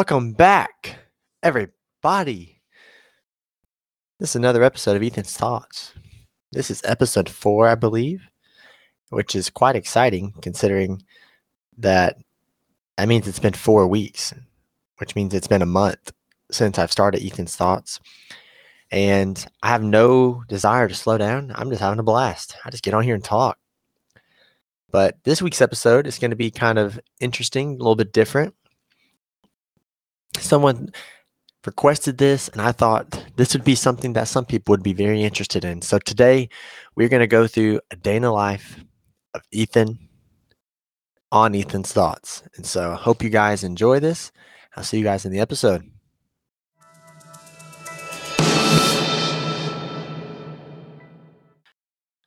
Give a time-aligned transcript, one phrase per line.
[0.00, 0.96] Welcome back,
[1.42, 2.62] everybody.
[4.18, 5.92] This is another episode of Ethan's Thoughts.
[6.52, 8.22] This is episode four, I believe,
[9.10, 11.02] which is quite exciting considering
[11.76, 12.16] that
[12.96, 14.32] that means it's been four weeks,
[14.96, 16.14] which means it's been a month
[16.50, 18.00] since I've started Ethan's Thoughts.
[18.90, 21.52] And I have no desire to slow down.
[21.54, 22.56] I'm just having a blast.
[22.64, 23.58] I just get on here and talk.
[24.90, 28.54] But this week's episode is going to be kind of interesting, a little bit different.
[30.40, 30.92] Someone
[31.66, 35.22] requested this, and I thought this would be something that some people would be very
[35.22, 35.82] interested in.
[35.82, 36.48] So today,
[36.96, 38.82] we're going to go through a day in the life
[39.34, 39.98] of Ethan
[41.30, 42.42] on Ethan's thoughts.
[42.56, 44.32] And so I hope you guys enjoy this.
[44.76, 45.88] I'll see you guys in the episode.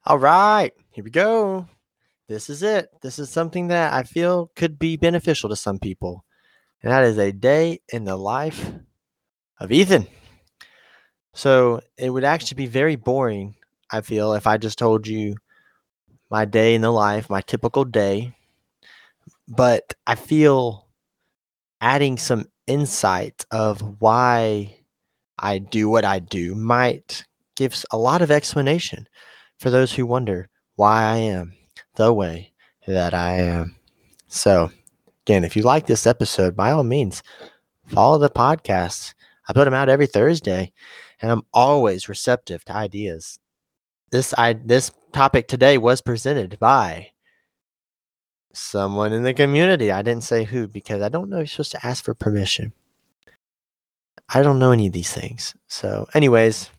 [0.05, 1.67] All right, here we go.
[2.27, 2.89] This is it.
[3.02, 6.25] This is something that I feel could be beneficial to some people.
[6.84, 8.72] And that is a day in the life
[9.59, 10.08] of Ethan.
[11.34, 13.56] So it would actually be very boring,
[13.89, 15.36] I feel, if I just told you
[16.30, 18.36] my day in the life, my typical day.
[19.48, 20.88] But I feel
[21.81, 24.78] adding some insight of why
[25.38, 29.08] I do what I do might give a lot of explanation
[29.59, 31.54] for those who wonder why I am
[31.95, 32.54] the way
[32.88, 33.76] that I am.
[34.28, 34.72] So,
[35.25, 37.23] again, if you like this episode, by all means,
[37.88, 39.13] follow the podcast.
[39.47, 40.71] I put them out every Thursday,
[41.21, 43.39] and I'm always receptive to ideas.
[44.11, 47.11] This I this topic today was presented by
[48.53, 49.91] someone in the community.
[49.91, 52.73] I didn't say who because I don't know if you're supposed to ask for permission.
[54.30, 55.53] I don't know any of these things.
[55.67, 56.69] So, anyways,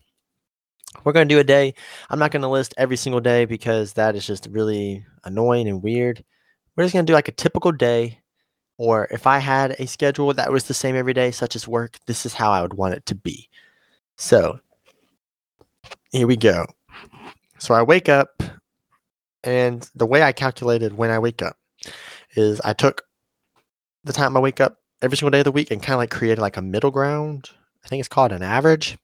[1.03, 1.73] we're going to do a day.
[2.09, 5.83] I'm not going to list every single day because that is just really annoying and
[5.83, 6.23] weird.
[6.75, 8.19] We're just going to do like a typical day.
[8.77, 11.97] Or if I had a schedule that was the same every day, such as work,
[12.07, 13.49] this is how I would want it to be.
[14.17, 14.59] So
[16.11, 16.65] here we go.
[17.57, 18.43] So I wake up,
[19.43, 21.57] and the way I calculated when I wake up
[22.35, 23.03] is I took
[24.03, 26.11] the time I wake up every single day of the week and kind of like
[26.11, 27.49] created like a middle ground.
[27.83, 28.97] I think it's called an average.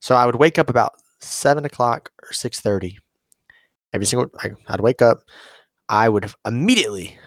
[0.00, 2.98] So I would wake up about seven o'clock or six thirty.
[3.92, 5.22] Every single I, I'd wake up,
[5.88, 7.18] I would immediately,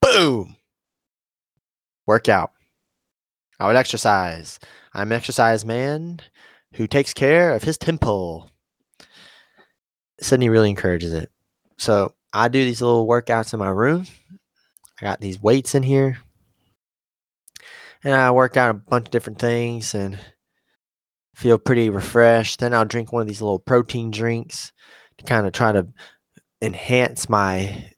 [0.00, 0.56] boom,
[2.08, 2.52] work out.
[3.60, 4.58] I would exercise.
[4.94, 6.20] I'm an exercise man
[6.74, 8.50] who takes care of his temple.
[10.20, 11.30] Sydney really encourages it.
[11.76, 14.06] So I do these little workouts in my room.
[15.00, 16.18] I got these weights in here.
[18.02, 20.18] And I work out a bunch of different things and
[21.34, 22.60] feel pretty refreshed.
[22.60, 24.72] Then I'll drink one of these little protein drinks
[25.18, 25.86] to kind of try to
[26.62, 27.92] enhance my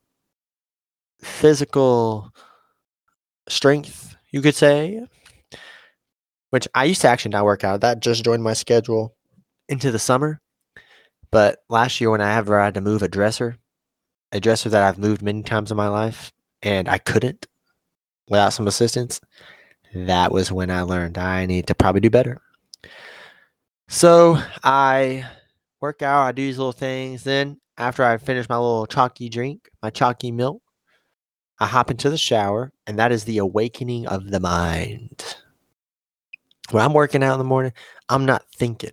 [1.22, 2.32] physical
[3.50, 5.04] strength, you could say.
[6.50, 7.82] Which I used to actually not work out.
[7.82, 9.14] That just joined my schedule
[9.68, 10.40] into the summer.
[11.30, 13.56] But last year, when I ever had to move a dresser,
[14.32, 17.46] a dresser that I've moved many times in my life, and I couldn't
[18.28, 19.20] without some assistance,
[19.94, 22.40] that was when I learned I need to probably do better.
[23.88, 25.26] So I
[25.80, 27.24] work out, I do these little things.
[27.24, 30.62] Then after I finish my little chalky drink, my chalky milk,
[31.60, 35.36] I hop into the shower, and that is the awakening of the mind.
[36.70, 37.72] When I'm working out in the morning,
[38.08, 38.92] I'm not thinking.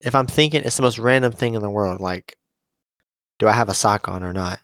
[0.00, 2.00] If I'm thinking, it's the most random thing in the world.
[2.00, 2.36] Like,
[3.38, 4.60] do I have a sock on or not?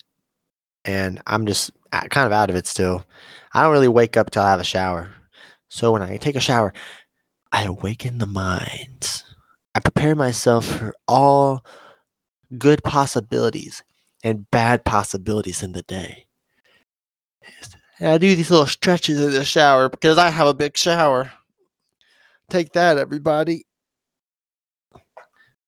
[0.85, 3.05] And I'm just uh, kind of out of it still.
[3.53, 5.11] I don't really wake up till I have a shower.
[5.69, 6.73] So when I take a shower,
[7.53, 9.23] I awaken the mind.
[9.75, 11.65] I prepare myself for all
[12.59, 13.85] good possibilities
[14.25, 16.27] and bad possibilities in the day.
[18.01, 21.33] I do these little stretches in the shower because I have a big shower.
[22.49, 23.67] Take that, everybody.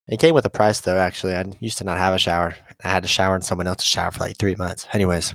[0.08, 1.34] It came with a price, though, actually.
[1.34, 2.56] I used to not have a shower.
[2.82, 4.86] I had to shower in someone else's shower for like three months.
[4.92, 5.34] Anyways,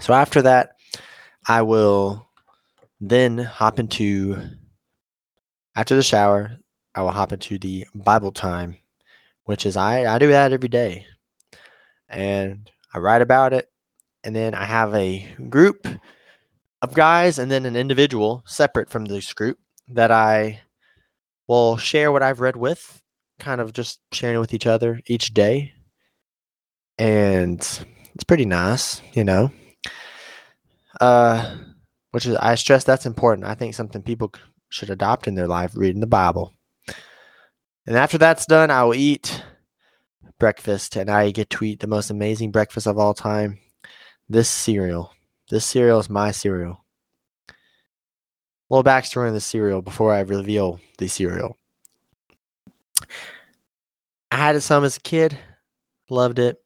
[0.00, 0.72] so after that,
[1.46, 2.28] I will
[3.00, 4.42] then hop into,
[5.76, 6.58] after the shower,
[6.94, 8.76] I will hop into the Bible time,
[9.44, 11.06] which is I, I do that every day.
[12.08, 13.70] And I write about it.
[14.24, 15.86] And then I have a group
[16.82, 20.60] of guys and then an individual separate from this group that I
[21.46, 23.00] will share what I've read with,
[23.38, 25.72] kind of just sharing with each other each day.
[26.98, 27.60] And
[28.14, 29.50] it's pretty nice, you know.
[31.00, 31.56] Uh,
[32.10, 33.46] which is I stress that's important.
[33.46, 34.32] I think something people
[34.68, 36.54] should adopt in their life, reading the Bible.
[37.86, 39.42] And after that's done, I will eat
[40.38, 43.58] breakfast, and I get to eat the most amazing breakfast of all time.
[44.28, 45.12] This cereal.
[45.50, 46.84] This cereal is my cereal.
[47.48, 47.54] A
[48.74, 51.56] little backstory on the cereal before I reveal the cereal.
[54.30, 55.38] I had it some as a kid,
[56.10, 56.62] loved it,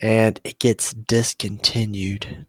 [0.00, 2.46] and it gets discontinued.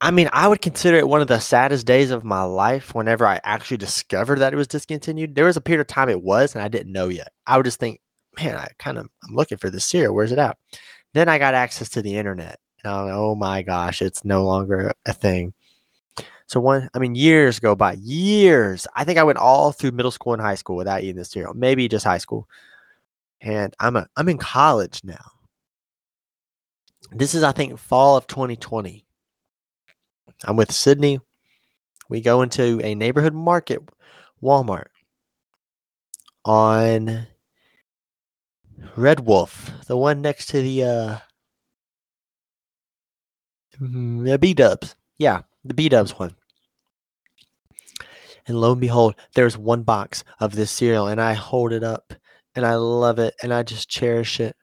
[0.00, 3.26] I mean, I would consider it one of the saddest days of my life whenever
[3.26, 5.34] I actually discovered that it was discontinued.
[5.34, 7.32] There was a period of time it was, and I didn't know yet.
[7.46, 8.00] I would just think,
[8.38, 10.14] man, I kind of I'm looking for this cereal.
[10.14, 10.56] Where's it at?
[11.12, 12.60] Then I got access to the internet.
[12.82, 15.52] And I'm like, oh my gosh, it's no longer a thing.
[16.46, 18.86] So one, I mean, years go by, years.
[18.96, 21.54] I think I went all through middle school and high school without eating this cereal.
[21.54, 22.48] Maybe just high school.
[23.40, 25.30] And I'm a, I'm in college now.
[27.12, 29.04] This is, I think, fall of 2020.
[30.44, 31.20] I'm with Sydney.
[32.08, 33.80] We go into a neighborhood market,
[34.42, 34.88] Walmart,
[36.44, 37.26] on
[38.96, 41.18] Red Wolf, the one next to the uh,
[43.80, 44.96] mm, the B Dubs.
[45.18, 46.36] Yeah, the B Dubs one.
[48.46, 52.14] And lo and behold, there's one box of this cereal, and I hold it up
[52.54, 54.56] and I love it and I just cherish it.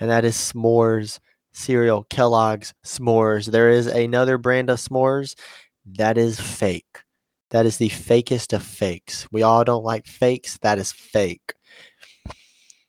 [0.00, 1.18] And that is s'mores
[1.52, 3.46] cereal, Kellogg's s'mores.
[3.46, 5.34] There is another brand of s'mores
[5.86, 7.02] that is fake.
[7.50, 9.26] That is the fakest of fakes.
[9.32, 10.58] We all don't like fakes.
[10.58, 11.54] That is fake.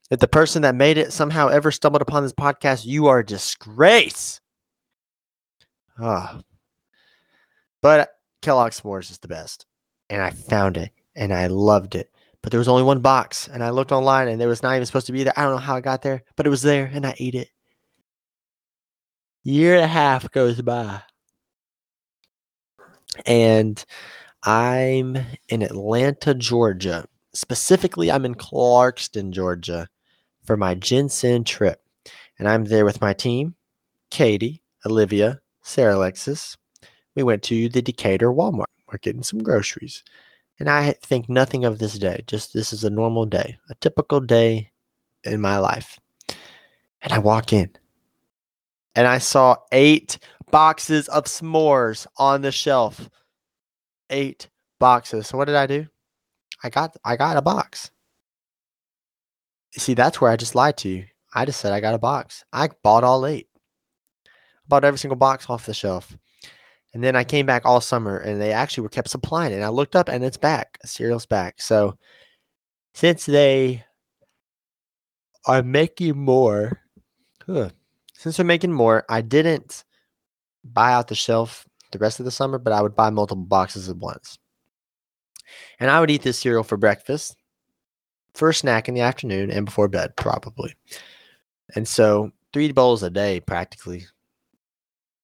[0.10, 3.26] If the person that made it somehow ever stumbled upon this podcast, you are a
[3.26, 4.42] disgrace.
[6.00, 6.42] Ah.
[7.82, 8.10] But
[8.42, 9.66] Kellogg's s'mores is the best
[10.10, 12.10] and I found it and I loved it.
[12.42, 14.86] But there was only one box, and I looked online and it was not even
[14.86, 15.34] supposed to be there.
[15.36, 17.50] I don't know how I got there, but it was there and I ate it.
[19.44, 21.02] Year and a half goes by.
[23.26, 23.84] And
[24.44, 25.18] I'm
[25.50, 27.06] in Atlanta, Georgia.
[27.34, 29.90] Specifically, I'm in Clarkston, Georgia
[30.44, 31.82] for my Ginseng trip.
[32.38, 33.56] And I'm there with my team
[34.12, 36.58] Katie, Olivia, Sarah Alexis.
[37.16, 38.66] We went to the Decatur Walmart.
[38.92, 40.04] We're getting some groceries.
[40.60, 42.24] And I think nothing of this day.
[42.28, 44.72] Just this is a normal day, a typical day
[45.24, 46.00] in my life.
[47.02, 47.72] And I walk in
[48.96, 50.18] and I saw eight
[50.52, 53.10] boxes of s'mores on the shelf.
[54.10, 54.50] Eight
[54.80, 55.28] boxes.
[55.28, 55.88] So what did I do?
[56.64, 57.92] I got I got a box.
[59.72, 61.06] See, that's where I just lied to you.
[61.34, 62.44] I just said I got a box.
[62.52, 63.48] I bought all eight.
[64.26, 64.30] I
[64.68, 66.18] bought every single box off the shelf.
[66.94, 69.58] And then I came back all summer and they actually were kept supplying it.
[69.58, 70.80] And I looked up and it's back.
[70.86, 71.62] Cereal's back.
[71.62, 71.98] So
[72.96, 73.84] since they
[75.46, 76.82] are making more,
[77.46, 77.70] huh,
[78.14, 79.84] since they're making more, I didn't
[80.64, 83.90] buy out the shelf the rest of the summer, but I would buy multiple boxes
[83.90, 84.38] at once.
[85.80, 87.36] And I would eat this cereal for breakfast,
[88.34, 90.76] a snack in the afternoon, and before bed, probably.
[91.76, 94.06] And so three bowls a day practically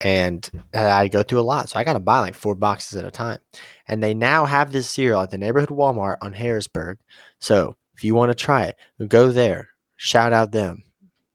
[0.02, 1.70] and uh, I go through a lot.
[1.70, 3.40] So I got to buy like four boxes at a time.
[3.88, 7.00] And they now have this cereal at the neighborhood Walmart on Harrisburg.
[7.40, 8.78] So if you want to try it,
[9.08, 9.70] go there.
[9.96, 10.84] Shout out them.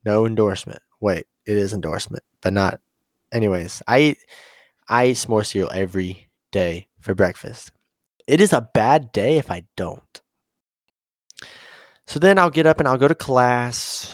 [0.05, 0.81] No endorsement.
[1.01, 2.81] Wait, it is endorsement, but not.
[3.33, 4.19] Anyways, I eat
[4.89, 7.73] I eat s'more cereal every day for breakfast.
[8.27, 10.20] It is a bad day if I don't.
[12.11, 14.13] So then I'll get up and I'll go to class.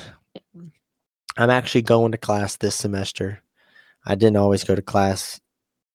[1.39, 3.41] I'm actually going to class this semester
[4.05, 5.41] I didn't always go to class.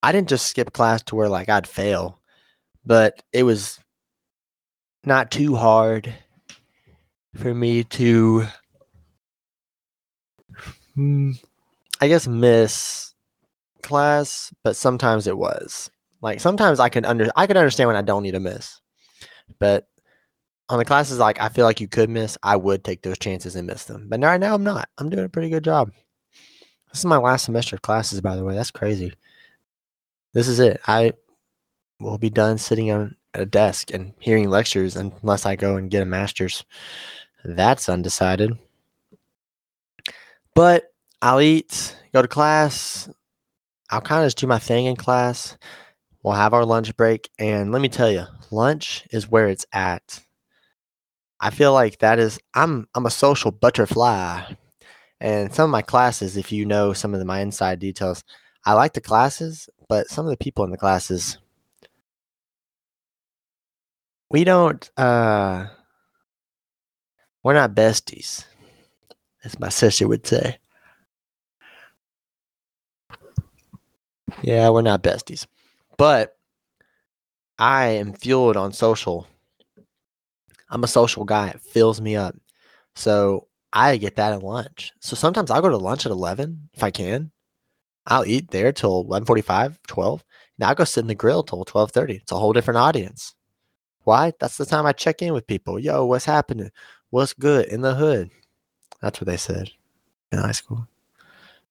[0.01, 2.19] I didn't just skip class to where like I'd fail,
[2.83, 3.79] but it was
[5.05, 6.11] not too hard
[7.35, 8.47] for me to
[10.97, 13.13] I guess miss
[13.83, 15.91] class, but sometimes it was.
[16.19, 18.81] Like sometimes I could under I could understand when I don't need to miss.
[19.59, 19.87] But
[20.71, 23.55] on the classes like I feel like you could miss, I would take those chances
[23.55, 24.07] and miss them.
[24.07, 24.87] But right now I'm not.
[24.97, 25.91] I'm doing a pretty good job.
[26.91, 28.55] This is my last semester of classes, by the way.
[28.55, 29.13] That's crazy.
[30.33, 30.79] This is it.
[30.87, 31.13] I
[31.99, 36.03] will be done sitting on a desk and hearing lectures unless I go and get
[36.03, 36.63] a master's.
[37.43, 38.57] That's undecided.
[40.55, 40.85] But
[41.21, 43.09] I'll eat, go to class.
[43.89, 45.57] I'll kind of just do my thing in class.
[46.23, 47.29] We'll have our lunch break.
[47.39, 50.21] And let me tell you, lunch is where it's at.
[51.41, 54.43] I feel like that is I'm I'm a social butterfly.
[55.19, 58.23] And some of my classes, if you know some of the, my inside details,
[58.65, 61.37] I like the classes, but some of the people in the classes,
[64.31, 65.67] we don't, uh,
[67.43, 68.45] we're not besties,
[69.43, 70.57] as my sister would say.
[74.41, 75.45] Yeah, we're not besties.
[75.97, 76.35] But
[77.59, 79.27] I am fueled on social.
[80.71, 81.49] I'm a social guy.
[81.49, 82.35] It fills me up.
[82.95, 84.91] So I get that at lunch.
[84.99, 87.31] So sometimes I'll go to lunch at 11 if I can.
[88.07, 90.23] I'll eat there till 11:45, 12.
[90.57, 92.15] Now I go sit in the grill till twelve thirty.
[92.15, 93.35] It's a whole different audience.
[94.03, 94.33] Why?
[94.39, 95.79] That's the time I check in with people.
[95.79, 96.71] Yo, what's happening?
[97.11, 98.31] What's good in the hood?
[99.01, 99.69] That's what they said
[100.31, 100.87] in high school.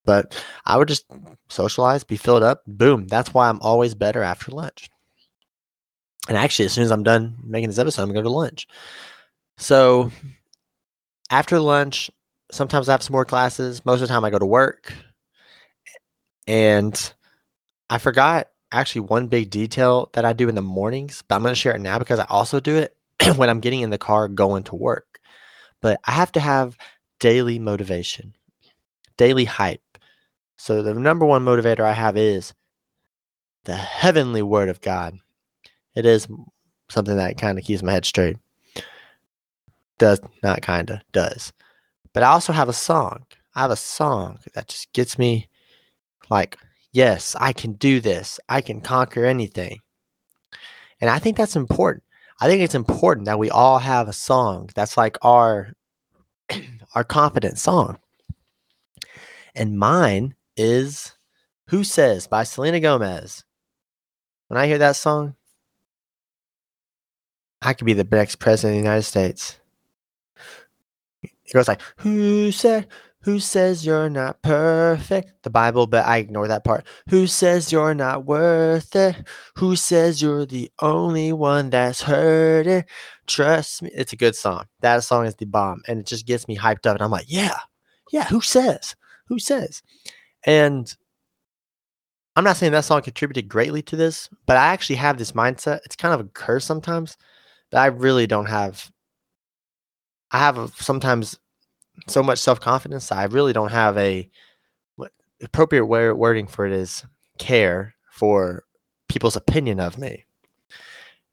[0.05, 1.07] But I would just
[1.49, 2.63] socialize, be filled up.
[2.67, 3.07] Boom.
[3.07, 4.91] That's why I'm always better after lunch.
[6.29, 8.67] And actually, as soon as I'm done making this episode, I'm gonna go to lunch.
[9.59, 10.11] So
[11.31, 12.11] after lunch,
[12.51, 13.85] sometimes I have some more classes.
[13.85, 14.93] Most of the time, I go to work.
[16.47, 17.13] And
[17.89, 21.53] I forgot actually one big detail that I do in the mornings, but I'm going
[21.53, 22.97] to share it now because I also do it
[23.37, 25.21] when I'm getting in the car going to work.
[25.81, 26.77] But I have to have
[27.19, 28.35] daily motivation,
[29.17, 29.99] daily hype.
[30.57, 32.53] So the number one motivator I have is
[33.65, 35.19] the heavenly word of God.
[35.95, 36.29] It is
[36.89, 38.37] something that kind of keeps my head straight.
[39.99, 41.53] Does not kind of does.
[42.13, 43.25] But I also have a song.
[43.55, 45.49] I have a song that just gets me
[46.31, 46.57] like
[46.93, 48.41] yes, I can do this.
[48.49, 49.81] I can conquer anything.
[51.01, 52.05] And I think that's important.
[52.41, 55.73] I think it's important that we all have a song that's like our
[56.95, 57.99] our confident song.
[59.55, 61.13] And mine is
[61.69, 63.45] Who Says by Selena Gomez.
[64.49, 65.37] When I hear that song,
[67.63, 69.59] I could be the next president of the United States.
[71.23, 72.89] It goes like, Who said
[73.23, 75.43] who says you're not perfect?
[75.43, 76.87] The Bible, but I ignore that part.
[77.11, 79.15] Who says you're not worth it?
[79.57, 82.87] Who says you're the only one that's heard it?
[83.27, 83.91] Trust me.
[83.95, 84.65] It's a good song.
[84.81, 85.83] That song is the bomb.
[85.87, 86.95] And it just gets me hyped up.
[86.95, 87.59] And I'm like, yeah,
[88.11, 88.97] yeah, who says?
[89.27, 89.83] Who says?
[90.45, 90.95] And
[92.37, 95.81] I'm not saying that song contributed greatly to this, but I actually have this mindset.
[95.85, 97.19] It's kind of a curse sometimes,
[97.79, 98.91] I really don't have.
[100.33, 101.39] I have a, sometimes
[102.07, 103.13] so much self confidence.
[103.13, 104.29] I really don't have a
[104.97, 105.13] what
[105.43, 107.05] appropriate wording for it is
[107.39, 108.65] care for
[109.09, 110.25] people's opinion of me.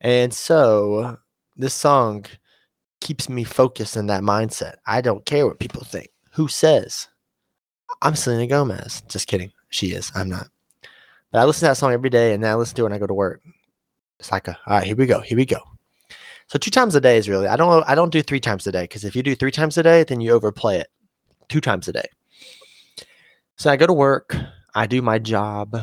[0.02, 1.18] And so
[1.56, 2.26] this song
[3.02, 4.76] keeps me focused in that mindset.
[4.86, 6.10] I don't care what people think.
[6.34, 7.08] Who says?
[8.02, 9.02] I'm Selena Gomez.
[9.08, 9.52] Just kidding.
[9.70, 10.12] She is.
[10.16, 10.48] I'm not.
[11.32, 12.94] But I listen to that song every day and then I listen to it when
[12.94, 13.42] I go to work.
[14.20, 15.20] It's like a, all right, here we go.
[15.22, 15.60] Here we go.
[16.48, 18.72] So two times a day is really I don't I don't do three times a
[18.72, 20.88] day because if you do three times a day, then you overplay it.
[21.50, 22.08] Two times a day.
[23.58, 24.36] So I go to work,
[24.76, 25.76] I do my job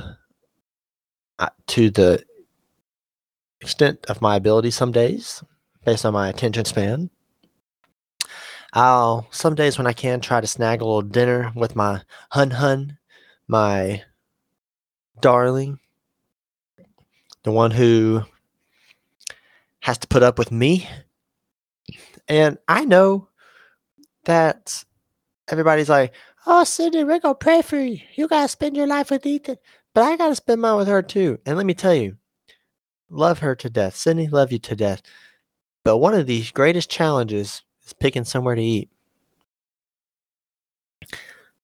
[1.38, 2.25] uh, to the
[3.61, 5.42] extent of my ability some days,
[5.85, 7.11] based on my attention span.
[8.73, 12.50] I'll some days when I can try to snag a little dinner with my hun
[12.50, 12.99] hun,
[13.49, 14.02] my
[15.21, 15.78] darling,
[17.42, 18.25] the one who
[19.84, 20.88] has to put up with me.
[22.26, 23.28] And I know
[24.24, 24.82] that
[25.48, 26.14] everybody's like,
[26.46, 27.98] oh, Sydney, we're going to pray for you.
[28.14, 29.58] You got to spend your life with Ethan.
[29.92, 31.38] But I got to spend mine with her too.
[31.44, 32.16] And let me tell you,
[33.10, 33.94] love her to death.
[33.94, 35.02] Sydney, love you to death.
[35.84, 38.88] But one of the greatest challenges is picking somewhere to eat.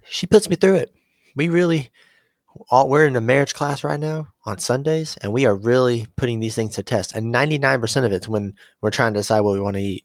[0.04, 0.94] She puts me through it.
[1.36, 1.90] We really,
[2.68, 6.40] all, we're in a marriage class right now on Sundays, and we are really putting
[6.40, 7.14] these things to test.
[7.14, 10.04] And 99% of it's when we're trying to decide what we want to eat.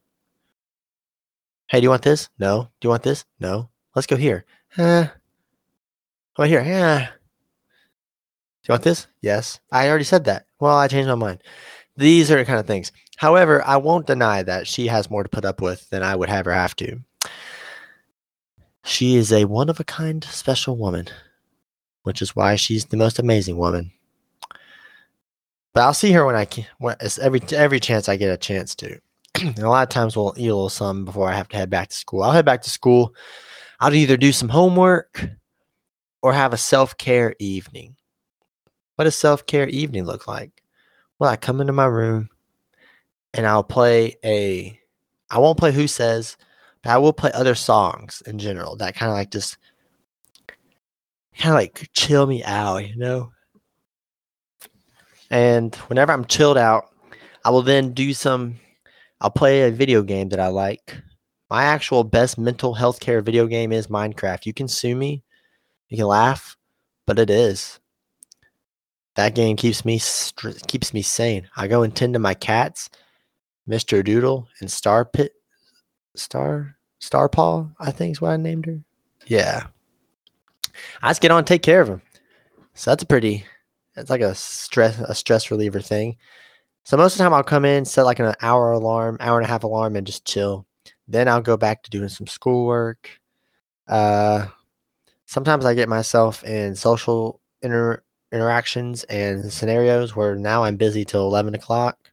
[1.67, 2.29] Hey, do you want this?
[2.38, 2.69] No.
[2.79, 3.25] Do you want this?
[3.39, 3.69] No.
[3.95, 4.45] Let's go here.
[4.77, 5.12] Uh, how
[6.35, 6.63] about here?
[6.63, 7.07] Yeah.
[7.07, 9.07] Do you want this?
[9.21, 9.59] Yes.
[9.71, 10.45] I already said that.
[10.59, 11.41] Well, I changed my mind.
[11.97, 12.91] These are the kind of things.
[13.17, 16.29] However, I won't deny that she has more to put up with than I would
[16.29, 17.00] have her have to.
[18.83, 21.07] She is a one of a kind special woman
[22.05, 23.91] which is why she's the most amazing woman.
[25.74, 26.65] But I'll see her when I can.
[26.77, 29.00] When, every every chance I get a chance to.
[29.41, 31.69] and a lot of times we'll eat a little something before I have to head
[31.69, 32.24] back to school.
[32.24, 33.13] I'll head back to school.
[33.79, 35.29] I'll either do some homework
[36.21, 37.95] or have a self care evening.
[38.95, 40.63] What does self care evening look like?
[41.19, 42.29] Well, I come into my room
[43.33, 44.79] and I'll play a.
[45.31, 46.38] I won't play Who Says,
[46.83, 49.57] but I will play other songs in general that kind of like just
[51.38, 53.32] kind of like chill me out, you know?
[55.30, 56.86] And whenever I'm chilled out,
[57.44, 58.56] I will then do some,
[59.22, 60.98] I'll play a video game that I like.
[61.50, 64.46] My actual best mental health care video game is Minecraft.
[64.46, 65.24] You can sue me,
[65.89, 66.58] you can laugh,
[67.06, 67.80] but it is.
[69.15, 70.00] That game keeps me
[70.68, 71.48] keeps me sane.
[71.56, 72.89] I go and tend to my cats,
[73.68, 74.04] Mr.
[74.04, 75.32] Doodle and Star Pit,
[76.15, 77.68] Star Star Paw.
[77.80, 78.82] I think is what I named her.
[79.25, 79.68] Yeah,
[81.01, 82.01] I just get on and take care of them.
[82.74, 83.46] So that's a pretty,
[83.96, 86.17] it's like a stress, a stress reliever thing.
[86.84, 89.46] So most of the time I'll come in, set like an hour alarm, hour and
[89.46, 90.65] a half alarm, and just chill.
[91.08, 93.10] Then I'll go back to doing some schoolwork.
[93.88, 94.48] Uh,
[95.25, 101.25] sometimes I get myself in social inter- interactions and scenarios where now I'm busy till
[101.27, 102.12] 11 o'clock.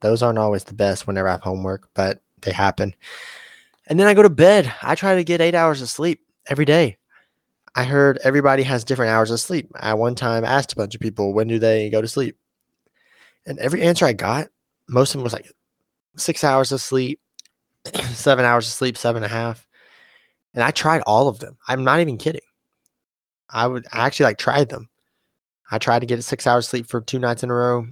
[0.00, 2.94] Those aren't always the best whenever I have homework, but they happen.
[3.86, 4.72] And then I go to bed.
[4.82, 6.98] I try to get eight hours of sleep every day.
[7.76, 9.70] I heard everybody has different hours of sleep.
[9.74, 12.36] I one time asked a bunch of people, when do they go to sleep?
[13.46, 14.48] And every answer I got,
[14.88, 15.50] most of them was like
[16.16, 17.20] six hours of sleep,
[18.12, 19.66] seven hours of sleep, seven and a half.
[20.54, 21.56] And I tried all of them.
[21.66, 22.40] I'm not even kidding.
[23.50, 24.88] I would I actually like tried them.
[25.70, 27.86] I tried to get six hours sleep for two nights in a row,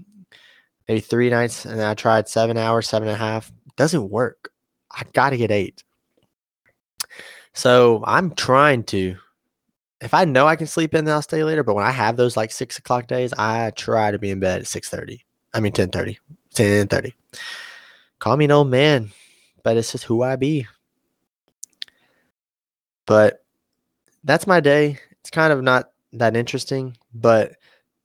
[0.89, 3.51] maybe three nights, and I tried seven hours, seven and a half.
[3.77, 4.51] Doesn't work.
[4.93, 5.83] I got to get eight.
[7.55, 9.17] So I'm trying to.
[10.03, 11.63] If I know I can sleep in, then I'll stay later.
[11.63, 14.63] But when I have those like six o'clock days, I try to be in bed
[14.63, 15.25] at six thirty.
[15.55, 16.19] I mean ten thirty.
[16.53, 17.15] Ten thirty.
[18.19, 19.13] Call me an old man,
[19.63, 20.67] but it's just who I be.
[23.07, 23.45] But
[24.25, 24.99] that's my day.
[25.21, 27.53] It's kind of not that interesting, but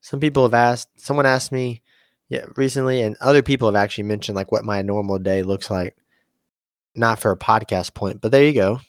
[0.01, 0.89] some people have asked.
[0.99, 1.81] Someone asked me,
[2.29, 5.95] yeah, recently, and other people have actually mentioned like what my normal day looks like.
[6.95, 8.81] Not for a podcast point, but there you go.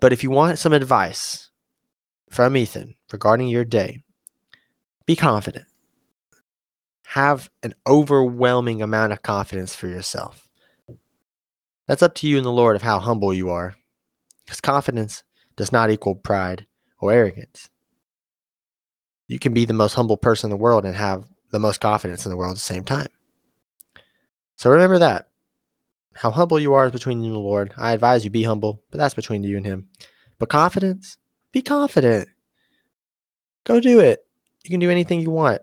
[0.00, 1.47] But if you want some advice
[2.30, 4.02] from Ethan regarding your day,
[5.06, 5.66] be confident.
[7.06, 10.46] Have an overwhelming amount of confidence for yourself.
[11.86, 13.76] That's up to you and the Lord of how humble you are.
[14.44, 15.22] Because confidence
[15.56, 16.66] does not equal pride
[17.00, 17.70] or arrogance.
[19.26, 22.26] You can be the most humble person in the world and have the most confidence
[22.26, 23.08] in the world at the same time.
[24.56, 25.28] So remember that.
[26.14, 27.72] How humble you are is between you and the Lord.
[27.76, 29.88] I advise you be humble, but that's between you and Him.
[30.38, 31.16] But confidence,
[31.52, 32.28] be confident.
[33.64, 34.24] Go do it.
[34.64, 35.62] You can do anything you want.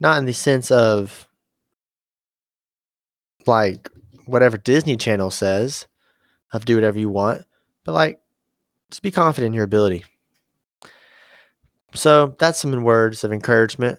[0.00, 1.28] Not in the sense of
[3.46, 3.88] like
[4.26, 5.86] whatever Disney Channel says
[6.52, 7.42] of do whatever you want,
[7.84, 8.20] but like
[8.90, 10.04] just be confident in your ability.
[11.94, 13.98] So that's some words of encouragement.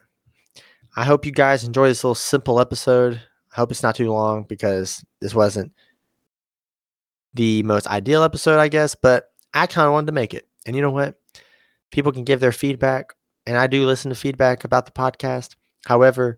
[0.95, 3.21] I hope you guys enjoy this little simple episode.
[3.51, 5.71] I hope it's not too long because this wasn't
[7.33, 10.48] the most ideal episode, I guess, but I kind of wanted to make it.
[10.69, 11.15] And you know what?
[11.89, 13.15] People can give their feedback,
[13.47, 15.55] and I do listen to feedback about the podcast.
[15.87, 16.37] However,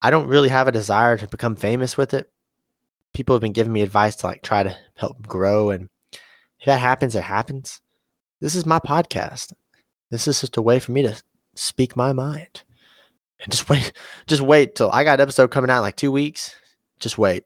[0.00, 2.32] I don't really have a desire to become famous with it.
[3.12, 5.90] People have been giving me advice to like try to help grow, and
[6.58, 7.82] if that happens, it happens.
[8.40, 9.52] This is my podcast.
[10.10, 11.22] This is just a way for me to
[11.54, 12.62] speak my mind.
[13.40, 13.92] And just wait,
[14.26, 16.54] just wait till I got an episode coming out in like two weeks.
[16.98, 17.44] Just wait.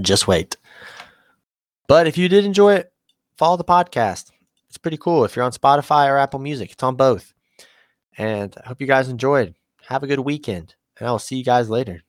[0.00, 0.56] Just wait.
[1.86, 2.92] But if you did enjoy it,
[3.36, 4.32] follow the podcast.
[4.68, 5.24] It's pretty cool.
[5.24, 7.32] If you're on Spotify or Apple Music, it's on both.
[8.16, 9.54] And I hope you guys enjoyed.
[9.86, 10.74] Have a good weekend.
[10.98, 12.02] And I will see you guys later.